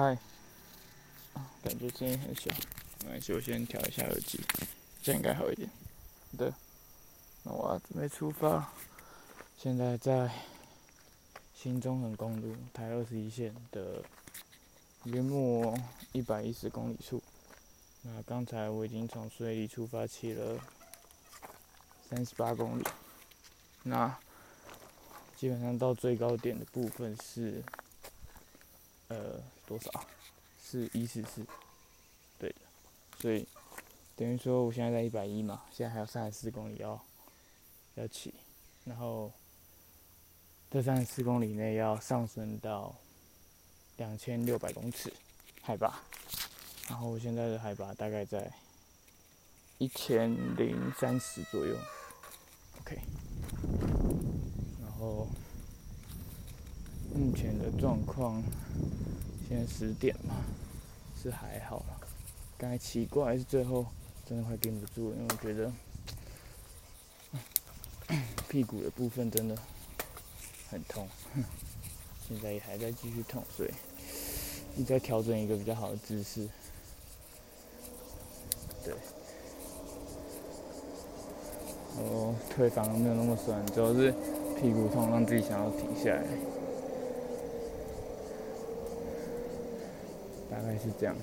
[0.00, 0.16] 嗨，
[1.62, 2.50] 感觉声音很小，
[3.04, 4.40] 没关系，我先调一下耳机，
[5.02, 5.68] 这样应该好一点。
[6.38, 6.50] 对，
[7.42, 8.72] 那我准备出发，
[9.58, 10.32] 现在在
[11.54, 14.02] 新中横公路台二十一线的
[15.04, 15.78] 约莫
[16.12, 17.22] 一百一十公里处。
[18.00, 20.58] 那刚才我已经从水里出发骑了
[22.08, 22.84] 三十八公里，
[23.82, 24.18] 那
[25.36, 27.62] 基本上到最高点的部分是。
[29.08, 29.40] 呃，
[29.70, 30.04] 多少？
[30.60, 31.46] 是一四四，
[32.40, 32.56] 对的。
[33.20, 33.46] 所以
[34.16, 37.00] 等于说，我现在在一百一嘛，现在还有三十四公里要
[37.94, 38.34] 要骑，
[38.84, 39.30] 然后
[40.72, 42.92] 这三十四公里内要上升到
[43.98, 45.12] 两千六百公尺
[45.62, 46.02] 海拔，
[46.88, 48.52] 然后我现在的海拔大概在
[49.78, 51.76] 一千零三十左右
[52.80, 52.98] ，OK。
[54.82, 55.28] 然后。
[57.12, 58.40] 目前的状况，
[59.50, 60.36] 现在十点嘛，
[61.20, 62.00] 是还好了。
[62.56, 63.84] 刚才奇怪是最后
[64.24, 65.72] 真的快顶不住，因为我觉得
[68.48, 69.58] 屁股的部分真的
[70.70, 71.08] 很痛，
[72.28, 73.70] 现在也还在继续痛，所以
[74.76, 76.48] 你在调整一个比较好的姿势。
[78.84, 78.94] 对，
[81.98, 84.12] 哦，腿反而没有那么酸，主要是
[84.60, 86.24] 屁股痛，让自己想要停下来。
[90.60, 91.16] 大概是这样。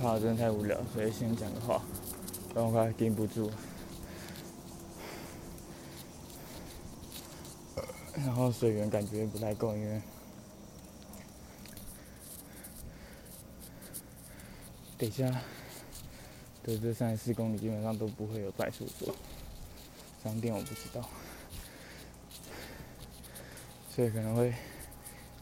[0.00, 1.82] 怕真的太无聊，所以先讲个话，
[2.52, 3.50] 不然我快顶不住。
[8.16, 10.02] 然后水源感觉不太够，因为
[14.98, 15.30] 等一下
[16.64, 19.14] 的这三十四公里基本上都不会有派出所、
[20.24, 21.08] 商店，我不知道，
[23.94, 24.52] 所以可能会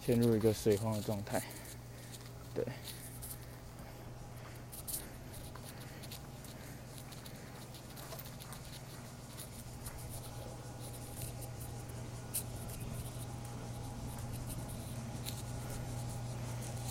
[0.05, 1.43] 陷入一个水荒的状态，
[2.55, 2.63] 对。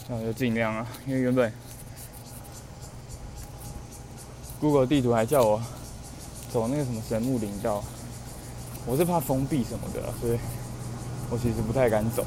[0.08, 1.52] 那就尽量啊，因为原本
[4.60, 5.62] Google 地图还叫我
[6.52, 7.84] 走那个什么神木林道，
[8.86, 10.38] 我是怕封闭什么的，所以
[11.30, 12.24] 我其实不太敢走。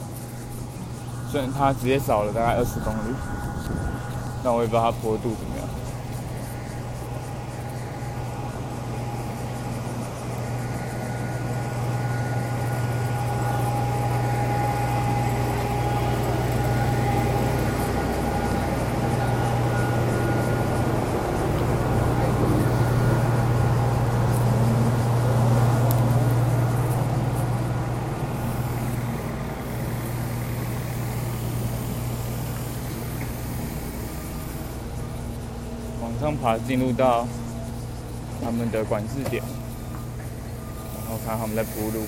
[1.31, 3.15] 虽然它直接少了大概二十公里，
[4.43, 5.69] 但我也不知道它坡度怎么样。
[36.41, 37.26] 好进入到
[38.43, 39.43] 他们的管制点，
[40.94, 42.04] 然后看他们在铺路。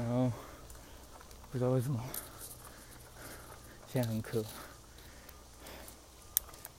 [0.00, 0.32] 然后
[1.52, 2.02] 不知道为什么，
[3.92, 4.42] 现在很渴，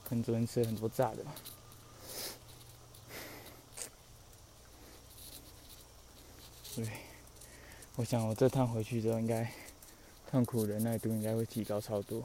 [0.04, 1.24] 可能昨天吃了很多炸的。
[6.74, 6.90] 对，
[7.94, 9.48] 我想我这趟回去之后，应该
[10.28, 12.24] 痛苦忍耐度应该会提高超多。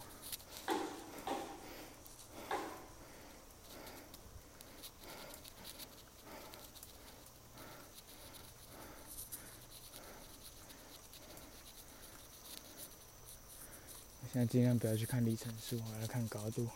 [14.38, 16.70] 现在尽量不要去看里程数，我要看高度。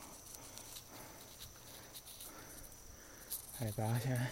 [3.53, 4.27] 海拔现在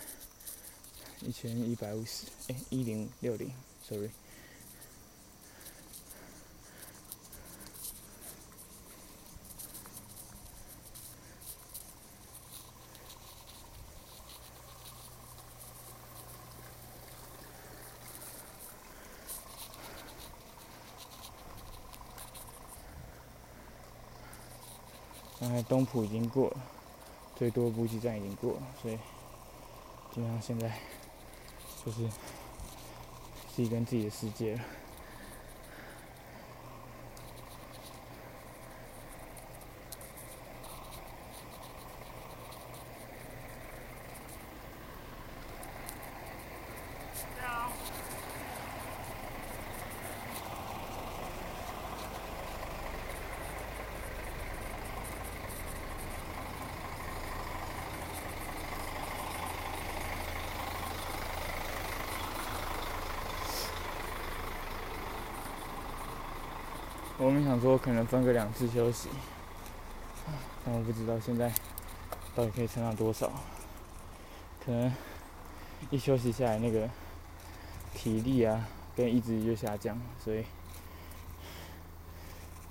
[1.22, 3.54] 一千一百五十，哎，一零六零
[3.88, 4.10] ，sorry。
[25.70, 26.58] 东浦已经过了，
[27.38, 28.98] 最多补给站已经过了，所以。
[30.12, 30.76] 基本上现在
[31.86, 32.00] 就是
[33.56, 34.62] 自己跟自己的世界了。
[67.22, 69.10] 我们想说可能分个两次休息，
[70.64, 71.52] 但我不知道现在
[72.34, 73.30] 到底可以撑到多少。
[74.66, 74.90] 可能
[75.90, 76.90] 一休息下来，那个
[77.94, 80.46] 体力啊跟意志力就下降，所以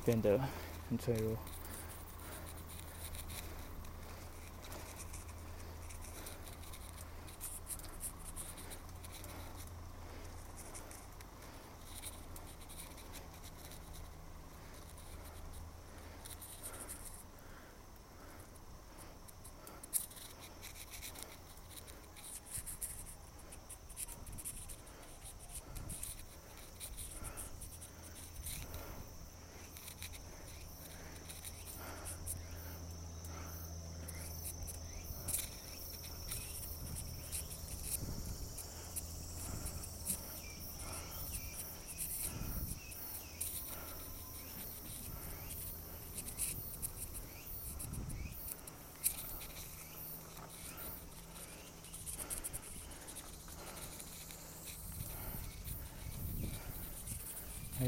[0.02, 0.40] 变得
[0.88, 1.36] 很脆弱。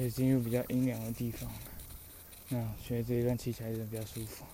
[0.01, 1.47] 还是进入比较阴凉的地方，
[2.49, 4.47] 那觉得这一段骑起来是比较舒服。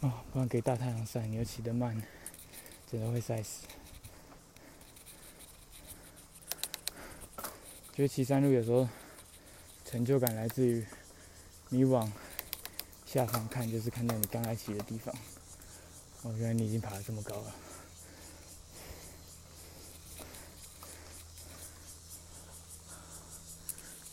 [0.00, 2.02] 哦，不然给大太阳晒，你又骑得慢，
[2.90, 3.64] 真的会晒死。
[7.94, 8.88] 觉得骑山路有时候
[9.84, 10.84] 成就感来自于
[11.68, 12.12] 你往
[13.06, 15.14] 下方看，就是看到你刚来骑的地方。
[16.22, 17.54] 哦，原来你已经爬了这么高了。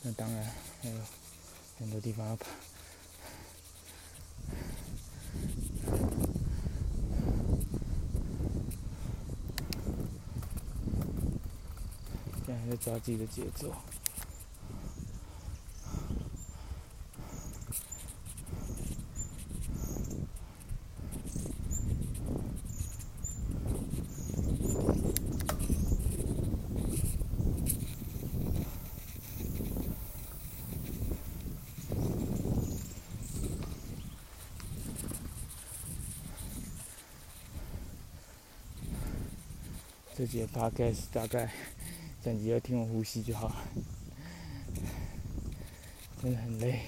[0.08, 0.46] 那当然
[0.84, 0.96] 还有
[1.80, 2.46] 很多地方要爬。
[12.46, 13.74] 现在还在抓自己的节奏。
[40.18, 41.52] 这节大概是大概
[42.24, 43.56] 整集要听我呼吸就好了，
[46.22, 46.80] 真的很累。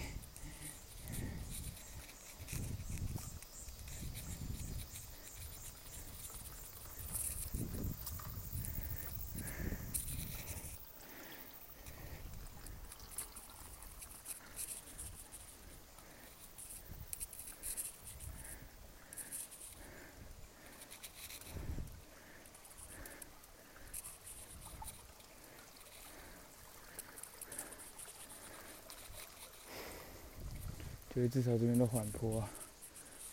[31.18, 32.48] 所以至少这边都缓坡，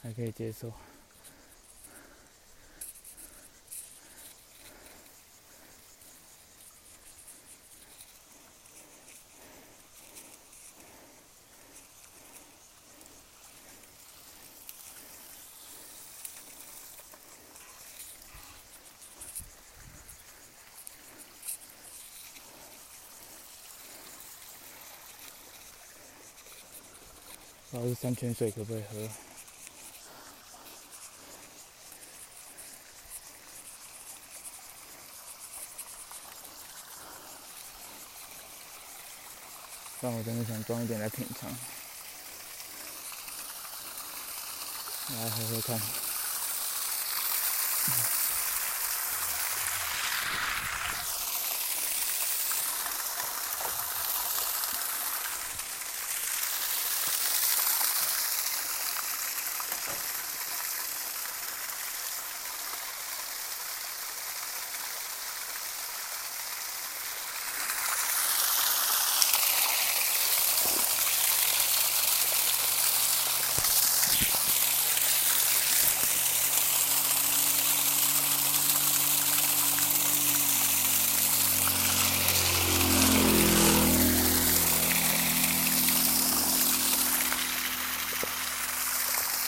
[0.00, 0.72] 还可以接受。
[27.86, 29.08] 这山泉水可不可以喝？
[40.00, 41.50] 但我真的想装一点来品尝，
[45.10, 45.78] 来喝喝看。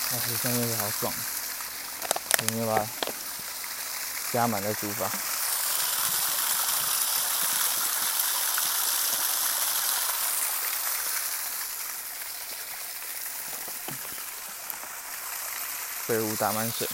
[0.09, 1.13] 但是现在好爽，
[2.39, 2.87] 我们要把
[4.47, 5.07] 满再出发。
[16.07, 16.89] 废物打满水。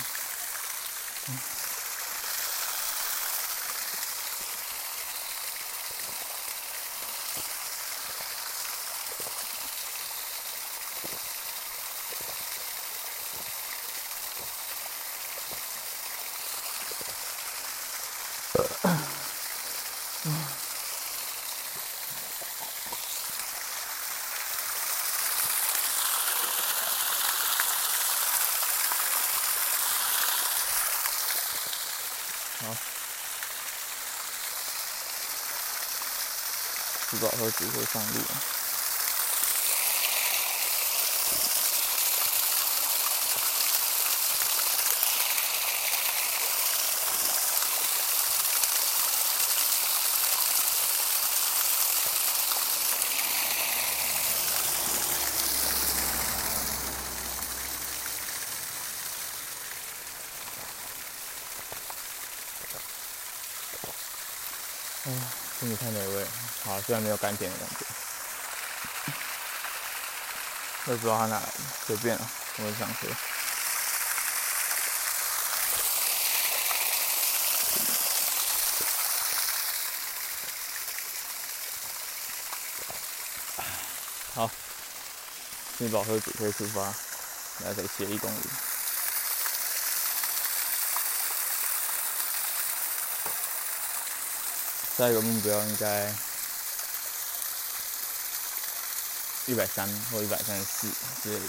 [37.13, 38.21] 吃饱喝足会上路。
[65.05, 65.21] 嗯，
[65.61, 66.29] 真的太美味了。
[66.65, 67.87] 好，虽然没有甘甜的感觉，
[70.87, 71.53] 我也不知道它哪来的，
[71.87, 73.09] 随便了，我也想喝。
[84.35, 84.51] 好，
[85.79, 86.93] 吃饱喝足可以出发，
[87.59, 88.41] 那得歇一公里。
[94.97, 96.13] 下一个目标应该
[99.53, 100.89] 一百三或一百三十四
[101.23, 101.45] 之类的。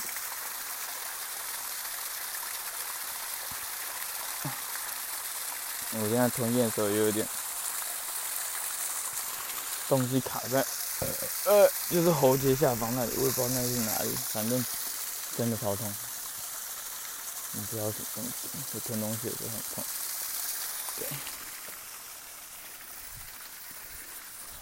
[5.95, 7.25] 我现在吞咽的时候也有点
[9.87, 10.65] 东西卡在
[11.45, 14.65] 呃，就是喉结下方那里，我也不知道那是哪里，反正
[15.37, 15.95] 真的超痛。
[17.53, 19.83] 你不知道什么东西，我吞东西的时候很痛。
[20.97, 21.07] 对。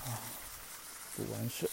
[0.06, 0.20] 啊
[1.16, 1.70] 补完水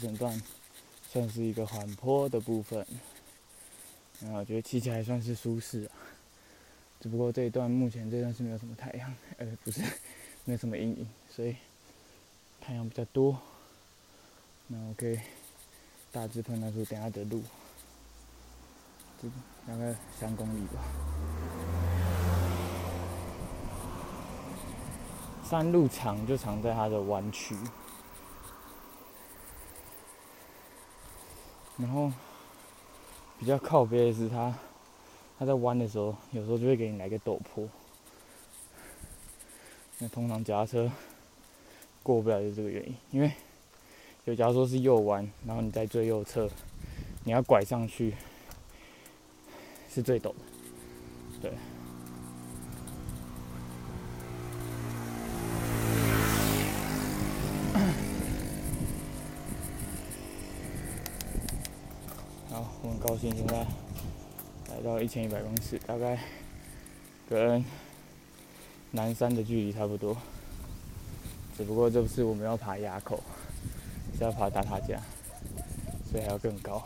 [0.00, 0.42] 整段
[1.08, 2.84] 算是一个缓坡的部分。
[4.20, 5.92] 然后我觉得骑起来算是舒适啊，
[7.00, 9.80] 只不过这一段目前这段是没有什么太阳，呃，不是，
[10.44, 11.56] 没有什么阴影，所以
[12.60, 13.38] 太阳比较多。
[14.66, 15.18] 那我可以
[16.12, 17.42] 大致判断出等下的路，
[19.22, 19.28] 这
[19.66, 20.82] 大概三公里吧。
[25.48, 27.56] 山路长就长在它的弯曲，
[31.80, 32.12] 然后。
[33.38, 34.54] 比较靠边的是它，
[35.38, 37.66] 它在弯的时候，有时候就会给你来个陡坡。
[39.96, 40.92] 那通常夹车
[42.02, 43.32] 过不了就这个原因，因为
[44.26, 46.50] 有假如说是右弯，然后你在最右侧，
[47.24, 48.14] 你要拐上去
[49.88, 50.34] 是最陡的，
[51.40, 51.52] 对。
[63.20, 63.66] 现在
[64.70, 66.18] 来到一千一百公尺，大概
[67.28, 67.62] 跟
[68.92, 70.16] 南山的距离差不多，
[71.54, 73.22] 只不过这次我们要爬垭口，
[74.16, 74.98] 是要爬大塔架，
[76.10, 76.82] 所以还要更高。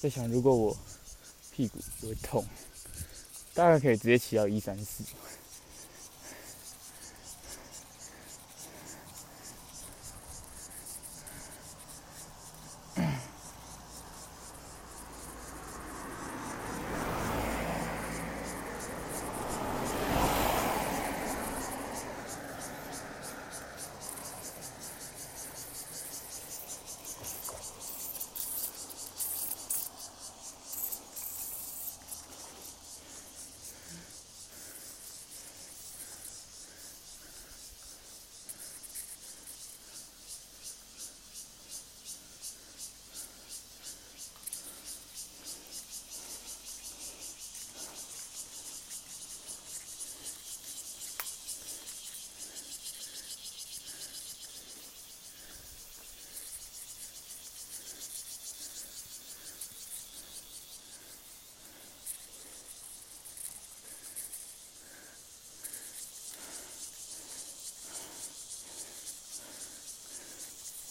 [0.00, 0.74] 在想，如果我
[1.52, 2.42] 屁股会痛，
[3.52, 5.04] 大概可以直接骑到一三四。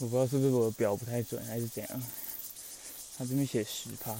[0.02, 2.04] 我不知道是不是我的表不太准，还是怎样。
[3.18, 4.16] 他这边写十趴，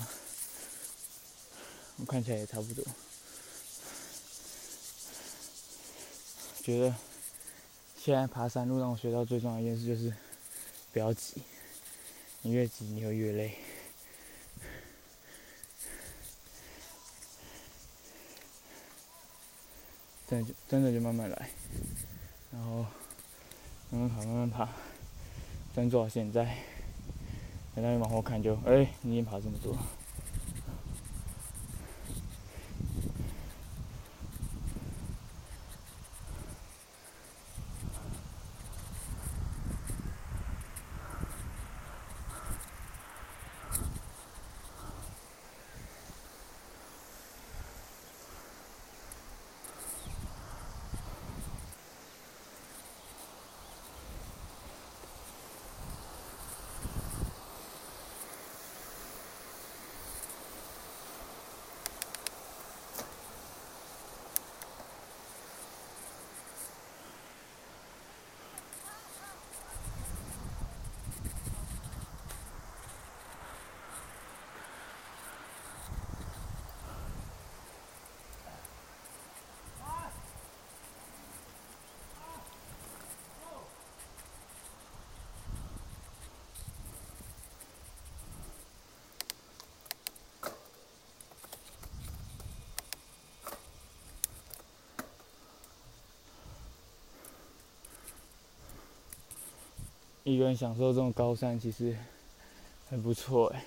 [1.96, 2.84] 我看起来也差不多。
[6.62, 6.94] 觉得
[7.98, 10.14] 现在爬山路让我学到最重要一件事就是
[10.92, 11.42] 不要急，
[12.42, 13.58] 你越急你会越累。
[20.28, 21.50] 真的就真的就慢慢来，
[22.52, 22.86] 然后
[23.90, 24.70] 慢慢爬，慢慢爬。
[25.74, 26.56] 专注到现在，
[27.76, 29.76] 现在往后看，就哎，你已经爬这么多。
[100.30, 101.98] 一个人享受这种高山，其实
[102.88, 103.66] 很不错哎。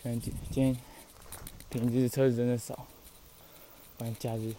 [0.00, 0.76] 可能今今天
[1.68, 2.86] 平时车子真的少，
[3.98, 4.54] 不然假日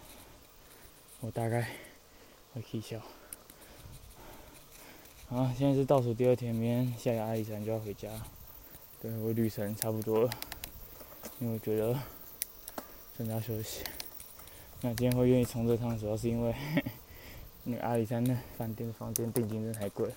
[1.20, 1.66] 我大概
[2.52, 3.00] 会取消。
[5.28, 8.10] 好，现在是倒数第二天，明天下个阿里山就要回家。
[9.00, 10.30] 对我旅程差不多了，
[11.40, 11.98] 因为我觉得
[13.16, 13.82] 真的要休息。
[14.82, 16.54] 那今天会愿意冲这趟，主要是因为
[17.64, 20.14] 那个阿里山的饭店房间定金真的太贵了。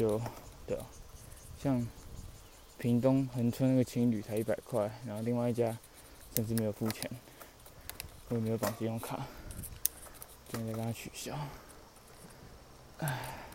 [0.00, 0.18] 就
[0.66, 0.78] 对，
[1.62, 1.86] 像
[2.78, 5.76] 屏东恒春那个情侣才一百块，然后另外一家
[6.34, 7.10] 甚至没有付钱，
[8.30, 9.26] 我也没有绑信用卡，
[10.48, 11.36] 今天再给他取消，
[13.00, 13.49] 唉。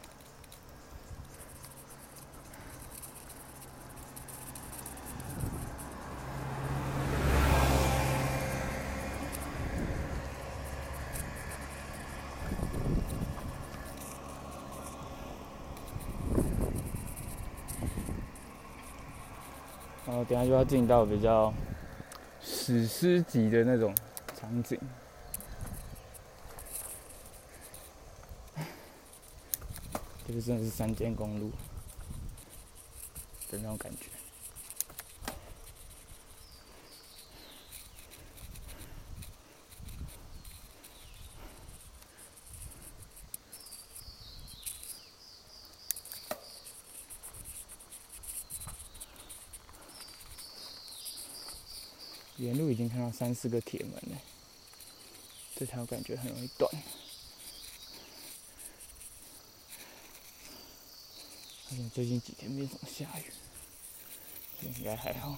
[20.28, 21.54] 等下就要进到比较
[22.42, 23.94] 史诗级的那种
[24.36, 24.80] 场景，
[30.28, 31.52] 这个真的是山间公路
[33.52, 34.08] 的那种感觉。
[52.38, 54.18] 沿路已经看三四个铁门呢，
[55.56, 56.72] 这条感觉很容易断。
[61.94, 63.32] 最近几天没怎么下雨，
[64.62, 65.38] 应该还好。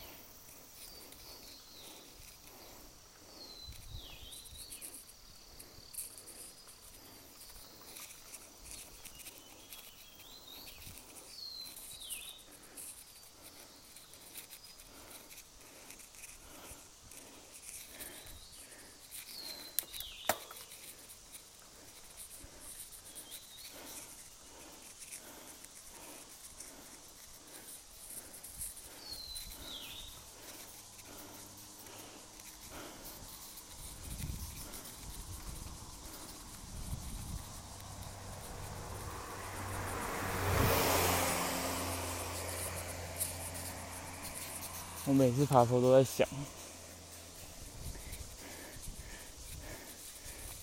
[45.17, 46.29] 每次爬坡都在想，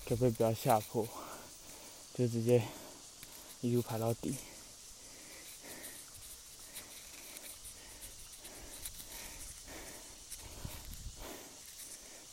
[0.07, 1.05] 可不可以不要下坡，
[2.13, 2.63] 就直接
[3.59, 4.33] 一路爬到底。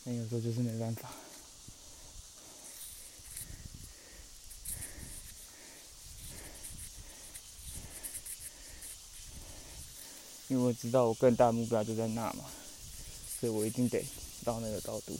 [0.05, 1.09] 那有时候就是没办法。
[10.53, 12.45] 因为知道我更大目标就在那嘛，
[13.39, 14.05] 所以我一定得
[14.45, 15.19] 到那个高度。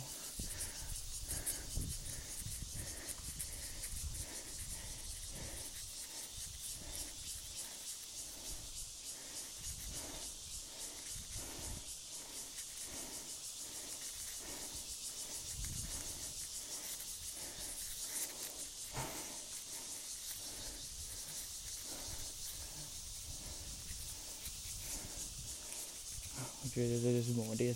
[26.74, 27.72] 觉得这就是磨练，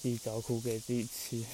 [0.00, 1.44] 自己找苦给自己吃。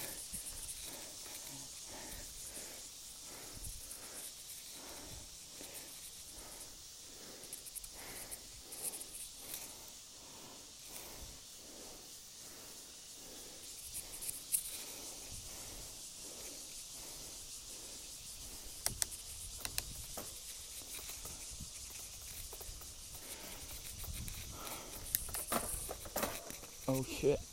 [26.86, 27.51] OK，啊，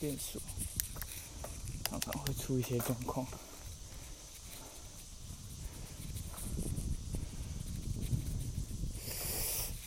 [0.00, 0.40] 变速
[1.84, 3.26] 常常会出一些状况。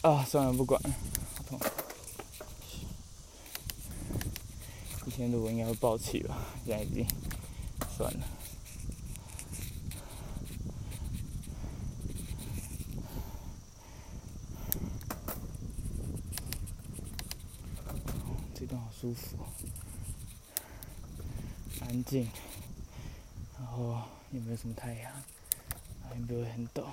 [0.02, 0.80] 啊，算了，不管，
[1.36, 1.60] 好痛。
[5.08, 7.04] 以前的我应该会爆气吧，现在已经
[7.98, 8.28] 算了。
[18.72, 19.38] 好舒服，
[22.04, 22.30] 静，
[23.58, 25.12] 然后也没有什么太阳，
[26.14, 26.84] 也不会很陡。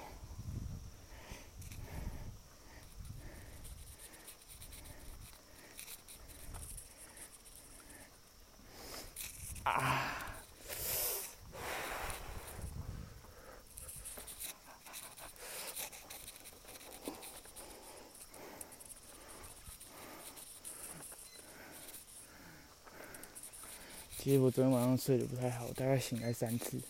[24.31, 26.81] 其实我昨天晚上睡得不太好，大概醒来三次，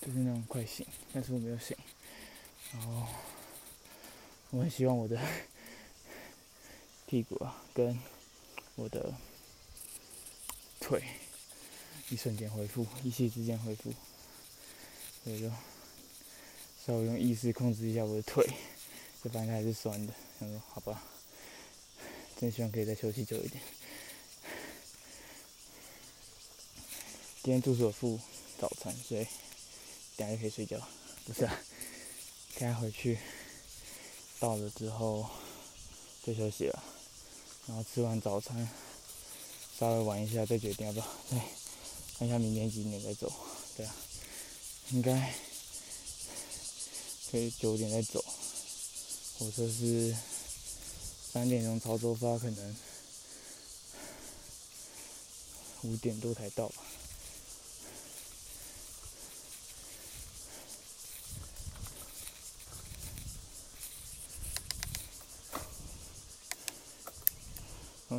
[0.00, 1.76] 就是那种快醒，但是我没有醒。
[2.72, 3.04] 然后
[4.50, 5.20] 我很希望我的
[7.04, 7.98] 屁股啊，跟
[8.76, 9.12] 我的
[10.78, 11.02] 腿
[12.10, 13.92] 一瞬间恢复，一气之间恢复，
[15.24, 15.50] 所以就
[16.86, 18.46] 稍微用意识控制一下我的腿，
[19.20, 20.14] 就发现还是酸的。
[20.38, 21.02] 他说：“好吧，
[22.38, 23.60] 真希望可以再休息久一点。”
[27.46, 28.18] 今天肚子有付
[28.58, 29.24] 早餐，所以
[30.16, 30.76] 等下就可以睡觉。
[31.24, 31.42] 不是，
[32.58, 33.16] 等下回去
[34.40, 35.24] 到了之后
[36.24, 36.82] 就休息了，
[37.68, 38.68] 然后吃完早餐
[39.78, 41.38] 稍微玩一下，再决定要不要再
[42.18, 43.32] 看一下明天几点再走。
[43.76, 43.94] 对啊，
[44.90, 45.32] 应该
[47.30, 48.24] 可以九点再走。
[49.38, 50.16] 火车是
[51.32, 52.76] 三点钟潮州发，可能
[55.82, 56.82] 五点多才到吧。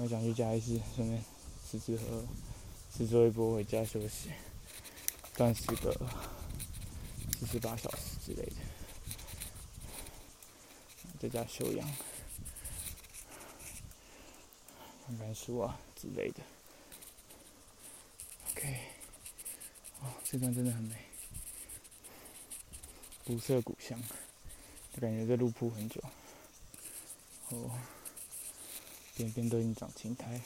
[0.08, 1.22] 我想去加一次，顺便
[1.70, 2.24] 吃吃喝，
[2.90, 4.32] 吃最后一波回家休息，
[5.36, 5.94] 断食个
[7.38, 8.56] 四十八小时之类的。
[11.20, 11.86] 在家休养，
[15.06, 16.42] 看看书啊之类的。
[18.52, 18.80] OK，
[20.00, 20.96] 哦，这段真的很美，
[23.26, 24.02] 古色古香，
[24.94, 26.02] 就感觉这路铺很久，
[27.50, 27.78] 哦，
[29.18, 30.40] 边边都已经长青苔，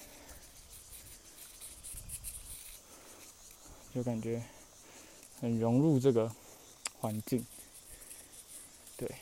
[3.94, 4.42] 就感觉
[5.42, 6.34] 很融入这个
[7.02, 7.46] 环境，
[8.96, 9.14] 对。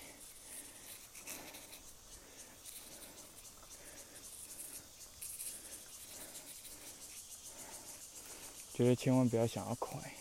[8.71, 10.13] 觉得千万不要想要快，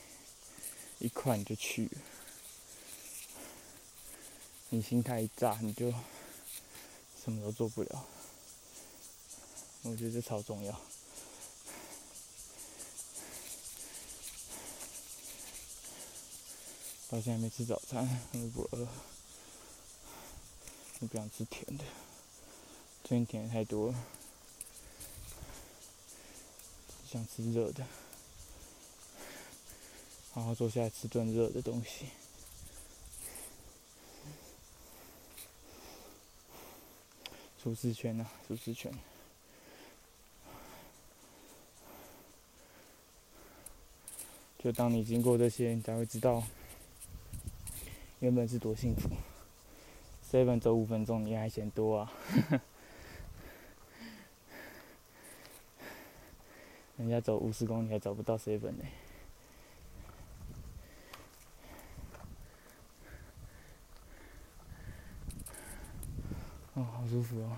[1.01, 1.91] 一快你就去，
[4.71, 5.93] 你心态一炸，你就
[7.23, 8.09] 什么都做不了。
[9.83, 10.73] 我觉得这超重要。
[17.11, 18.87] 到现在没吃早餐，因为不饿，
[21.01, 21.85] 我不想吃甜的，
[23.03, 24.05] 最近甜的太多了，
[27.11, 27.87] 想吃热的。
[30.33, 32.11] 好好坐下来吃顿热的东西，
[37.62, 38.93] 舒适圈呐，舒适圈。
[44.59, 46.42] 就当你经过这些，你才会知道
[48.18, 49.09] 原本是多幸福。
[50.29, 52.12] seven 走五分钟，你还嫌多啊？
[56.97, 58.85] 人家走五十公里还找不到 seven 呢。
[66.75, 67.57] 哦，好舒服哦！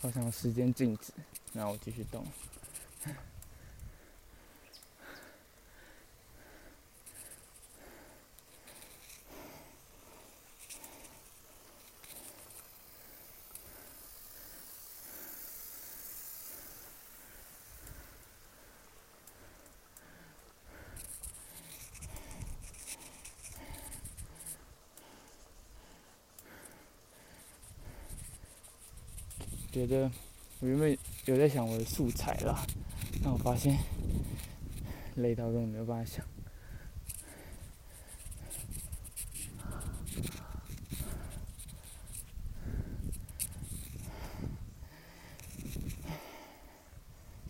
[0.00, 1.12] 好像时间静止，
[1.52, 2.24] 那我继续动。
[29.76, 30.10] 觉得
[30.60, 32.64] 我原本有在想我的素材啦，
[33.22, 33.76] 但我发现
[35.16, 36.24] 累到根本没有办法想。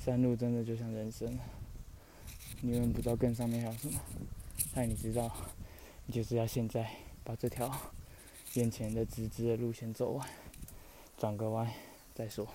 [0.04, 1.38] 山路真的就像人生，
[2.60, 4.00] 你永远不知道更上面还有什么，
[4.74, 5.30] 但你知道，
[6.06, 6.90] 你就是要现在
[7.22, 7.72] 把这条
[8.54, 10.28] 眼前的直直的路线走完，
[11.16, 11.72] 转个弯。
[12.16, 12.48] 再说。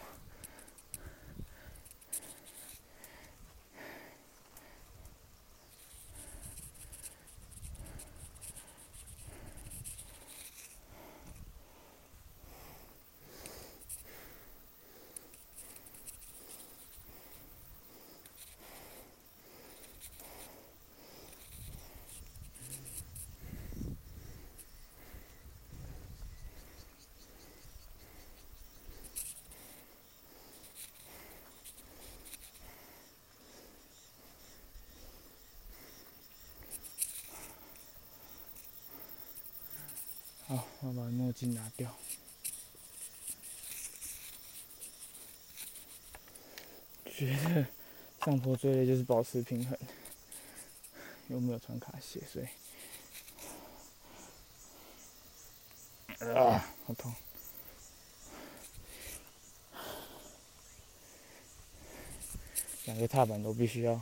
[40.52, 40.66] 好，
[41.42, 41.96] 我把墨镜拿掉。
[47.06, 47.66] 觉得
[48.24, 49.78] 上坡最累就是保持平衡，
[51.28, 52.46] 又没有穿卡鞋，所以
[56.34, 57.14] 啊，好痛！
[62.86, 64.02] 两个踏板都必须要，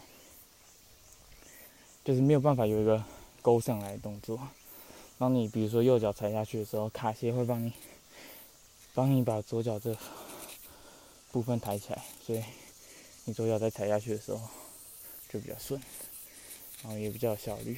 [2.03, 3.03] 就是没有办法有一个
[3.41, 4.39] 勾上来的动作。
[5.19, 7.73] 当你比如说右脚踩下去的时候，卡鞋会帮你，
[8.93, 9.93] 帮你把左脚这
[11.29, 12.41] 部分抬起来，所以
[13.25, 14.39] 你左脚再踩下去的时候
[15.27, 15.79] 就比较顺，
[16.81, 17.77] 然后也比较有效率。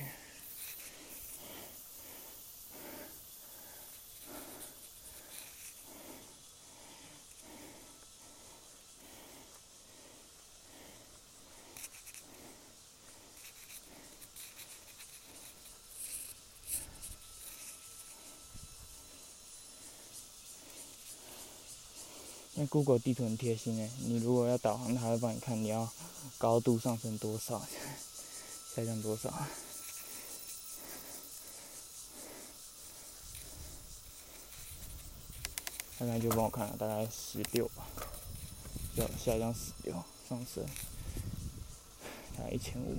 [22.72, 25.90] Google 地图很贴心诶，你如果要导航，它会帮你看你要
[26.38, 27.60] 高度上升多少，
[28.74, 29.30] 下降多少。
[36.00, 37.86] 大概就帮我看了，大概十六吧，
[38.96, 39.94] 要下降十六，
[40.30, 40.66] 上升
[42.38, 42.98] 大概一千五。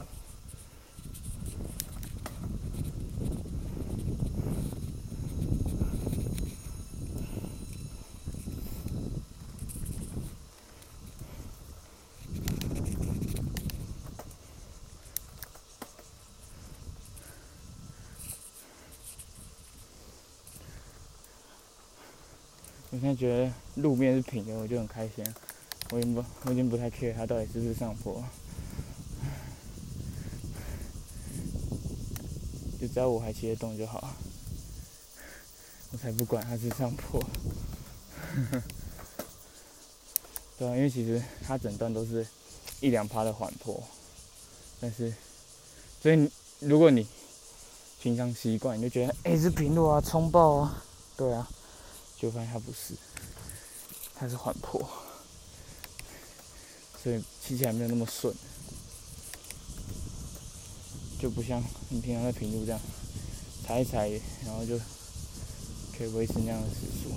[22.93, 25.25] 我现在觉得路面是平的，我就很开心。
[25.91, 28.23] 我已经不，我已经不太 care 它到底是不是上坡，
[32.79, 34.11] 就只要我还骑得动就好。
[35.91, 37.19] 我才不管它是上坡。
[40.59, 42.27] 对啊，因为其实它整段都是
[42.81, 43.83] 一两趴的缓坡，
[44.81, 45.15] 但是，
[46.03, 47.07] 所以如果你
[48.03, 50.85] 平常习惯，你就觉得哎是平路啊，冲爆啊，
[51.17, 51.51] 对啊，
[52.23, 52.95] 就发现它不是，
[54.15, 54.81] 它是缓坡。
[57.03, 58.33] 所以骑起来没有那么顺，
[61.21, 62.81] 就不像你平常在平路这样
[63.67, 64.09] 踩一踩，
[64.47, 64.79] 然后就
[65.99, 67.11] 可以维持那样的时速。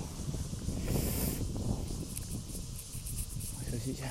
[3.70, 4.10] 休息一下，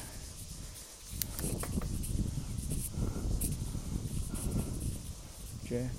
[5.67, 5.89] 觉得，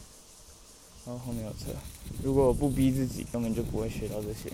[1.04, 1.66] 然后后面有车，
[2.22, 4.50] 如果我不逼自己，根本就不会学到这些。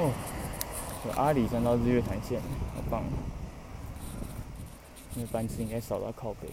[0.00, 0.12] 哦
[1.16, 3.02] 阿里山到日月潭线，好棒！
[5.14, 6.48] 那班次应该少到靠北。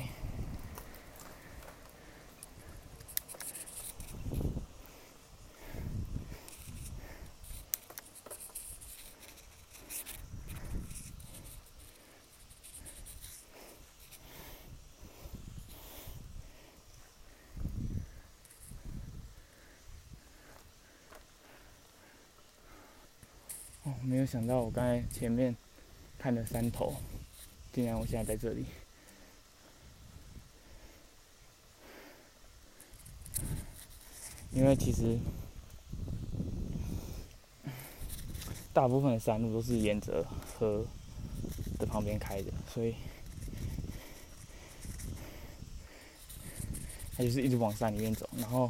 [24.02, 25.56] 没有想到我刚才前面
[26.18, 26.94] 看的山头，
[27.72, 28.66] 竟然我现在在这里。
[34.52, 35.18] 因为其实
[38.74, 40.26] 大部分的山路都是沿着
[40.60, 40.86] 河
[41.80, 42.94] 的旁边开的，所以
[47.16, 48.30] 它就是一直往山里面走。
[48.38, 48.70] 然后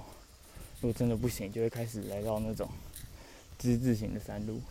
[0.80, 2.70] 如果真的不行，就会开始来到那种
[3.58, 4.62] 之字形的山路。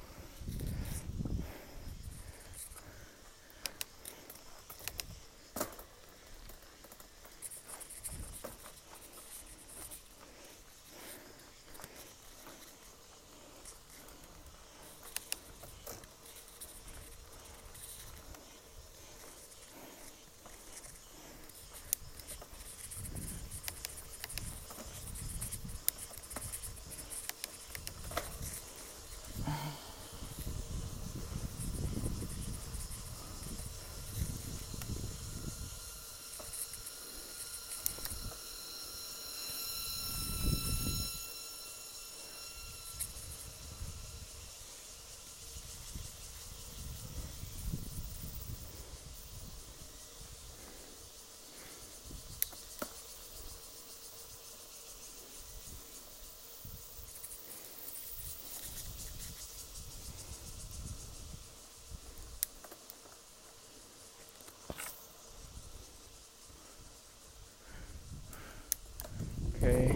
[69.56, 69.94] OK，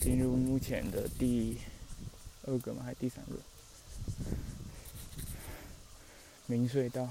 [0.00, 1.58] 进入前的第
[2.46, 2.82] 二个吗？
[2.84, 3.32] 还是第三个？
[6.46, 7.08] 明隧道。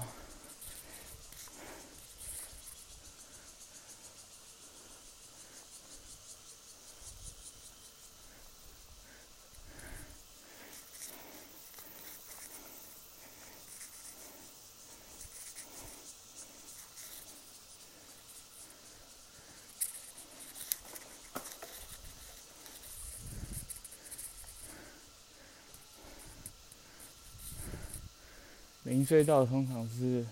[28.98, 30.26] 明隧道通常是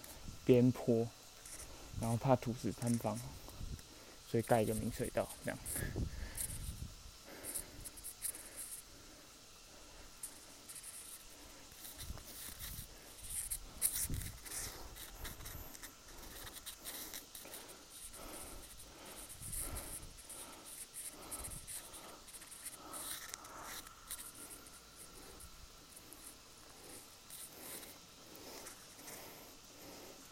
[0.44, 1.06] 边坡，
[2.00, 3.16] 然后怕土石坍方，
[4.28, 5.58] 所以盖一个明隧道这样。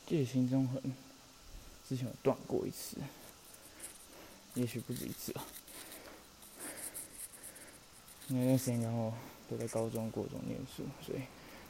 [0.07, 0.83] 界心中痕
[1.89, 2.97] 之前有断过一次，
[4.55, 5.47] 也许不止一次啊。
[8.27, 9.17] 那段时间刚好
[9.49, 11.21] 都在高中、国中念书，所以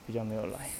[0.06, 0.70] 比较没有来。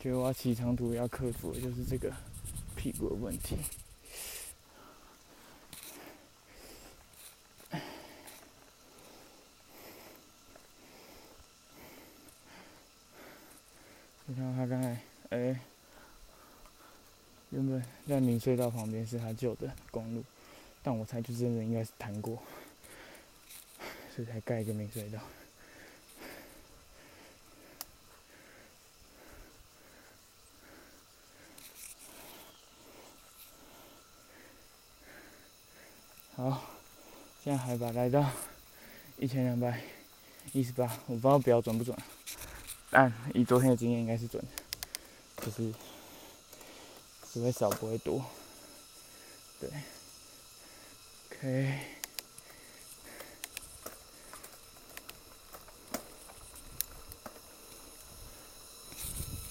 [0.00, 2.12] 觉得我要骑长途要克服的就是这个
[2.76, 3.56] 屁股的问题。
[14.26, 15.58] 你看他刚才，哎，
[17.50, 20.22] 原本在明隧道旁边是他旧的公路，
[20.82, 22.40] 但我猜就真的应该是谈过，
[24.14, 25.18] 所以才盖一个明隧道。
[37.48, 38.30] 现在海拔来到
[39.16, 39.80] 一千两百
[40.52, 41.96] 一十八，我不知道表准不准，
[42.90, 45.72] 但以昨天的经验应该是准的，就是
[47.32, 48.22] 只会少不会多，
[49.58, 49.70] 对
[51.30, 51.78] ，OK，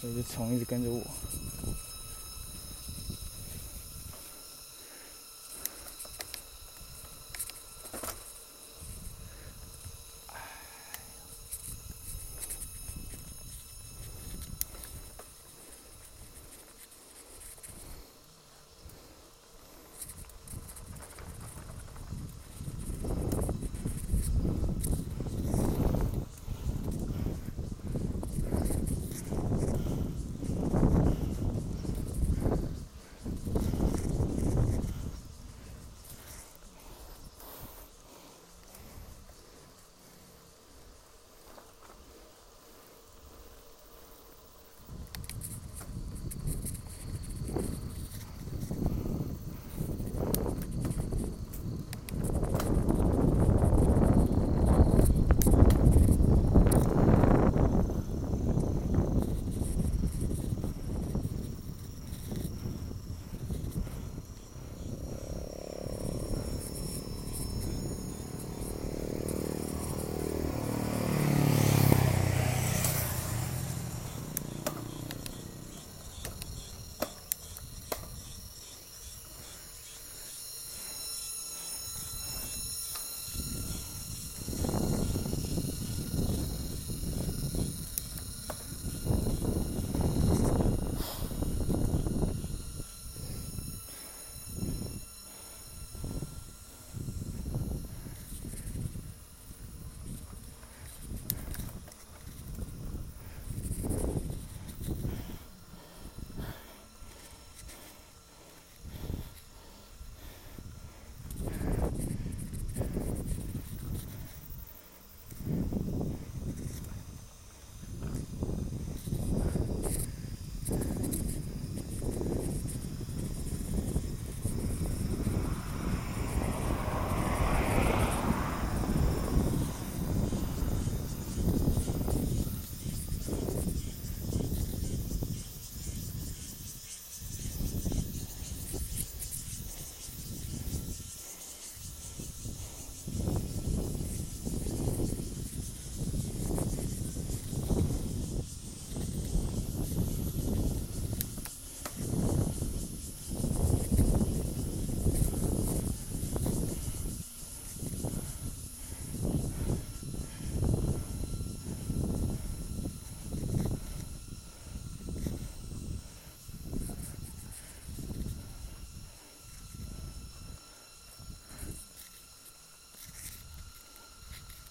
[0.03, 1.01] 这只虫一直跟着我。